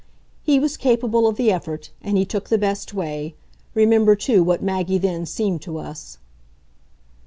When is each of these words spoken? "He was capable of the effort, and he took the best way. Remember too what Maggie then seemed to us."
"He 0.41 0.57
was 0.59 0.77
capable 0.77 1.27
of 1.27 1.35
the 1.37 1.51
effort, 1.51 1.91
and 2.01 2.17
he 2.17 2.25
took 2.25 2.49
the 2.49 2.57
best 2.57 2.91
way. 2.91 3.35
Remember 3.75 4.15
too 4.15 4.41
what 4.43 4.63
Maggie 4.63 4.97
then 4.97 5.27
seemed 5.27 5.61
to 5.61 5.77
us." 5.77 6.17